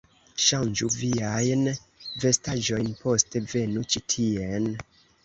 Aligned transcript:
Ŝanĝu 0.43 0.87
viajn 0.93 1.61
vestaĵojn, 2.23 2.89
poste 3.03 3.43
venu 3.53 3.85
ĉi 3.93 4.03
tien 4.15 4.67